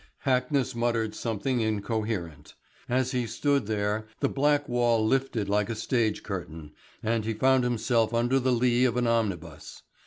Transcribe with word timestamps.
Hackness 0.25 0.73
muttered 0.73 1.13
something 1.13 1.61
incoherent. 1.61 2.55
As 2.89 3.11
he 3.11 3.27
stood 3.27 3.67
there, 3.67 4.07
the 4.19 4.29
black 4.29 4.67
wall 4.67 5.05
lifted 5.05 5.47
like 5.47 5.69
a 5.69 5.75
stage 5.75 6.23
curtain, 6.23 6.71
and 7.03 7.23
he 7.23 7.35
found 7.35 7.63
himself 7.63 8.11
under 8.11 8.39
the 8.39 8.51
lee 8.51 8.83
of 8.83 8.97
an 8.97 9.05
omnibus. 9.05 9.83